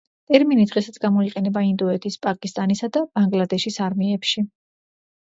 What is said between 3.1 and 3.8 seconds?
ბანგლადეშის